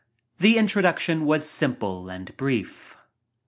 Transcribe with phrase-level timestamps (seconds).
[0.39, 2.97] The introduction was simple and brief.